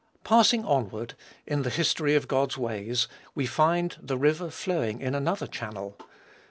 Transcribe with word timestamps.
Passing 0.23 0.65
onward, 0.65 1.13
in 1.45 1.61
the 1.61 1.69
history 1.69 2.15
of 2.15 2.27
God's 2.27 2.57
ways, 2.57 3.07
we 3.35 3.45
find 3.45 3.95
the 4.01 4.17
river 4.17 4.49
flowing 4.49 4.99
in 4.99 5.13
another 5.13 5.45
channel. 5.45 5.95